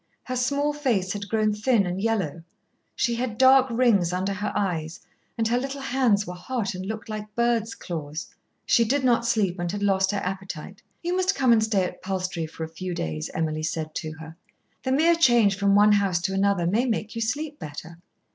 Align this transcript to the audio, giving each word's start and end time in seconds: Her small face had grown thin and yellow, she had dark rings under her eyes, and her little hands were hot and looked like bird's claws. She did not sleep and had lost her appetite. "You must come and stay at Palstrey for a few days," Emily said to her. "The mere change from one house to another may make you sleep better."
Her 0.23 0.35
small 0.35 0.73
face 0.73 1.13
had 1.13 1.29
grown 1.29 1.53
thin 1.53 1.85
and 1.85 2.01
yellow, 2.01 2.41
she 2.95 3.13
had 3.13 3.37
dark 3.37 3.67
rings 3.69 4.11
under 4.11 4.33
her 4.33 4.51
eyes, 4.55 4.99
and 5.37 5.47
her 5.47 5.59
little 5.59 5.79
hands 5.79 6.25
were 6.25 6.33
hot 6.33 6.73
and 6.73 6.83
looked 6.83 7.07
like 7.07 7.35
bird's 7.35 7.75
claws. 7.75 8.33
She 8.65 8.83
did 8.83 9.03
not 9.03 9.27
sleep 9.27 9.59
and 9.59 9.71
had 9.71 9.83
lost 9.83 10.09
her 10.09 10.17
appetite. 10.17 10.81
"You 11.03 11.15
must 11.15 11.35
come 11.35 11.53
and 11.53 11.63
stay 11.63 11.83
at 11.83 12.01
Palstrey 12.01 12.47
for 12.47 12.63
a 12.63 12.67
few 12.67 12.95
days," 12.95 13.29
Emily 13.35 13.61
said 13.61 13.93
to 13.93 14.13
her. 14.13 14.35
"The 14.81 14.91
mere 14.91 15.13
change 15.13 15.55
from 15.55 15.75
one 15.75 15.91
house 15.91 16.19
to 16.21 16.33
another 16.33 16.65
may 16.65 16.85
make 16.87 17.13
you 17.13 17.21
sleep 17.21 17.59
better." 17.59 17.99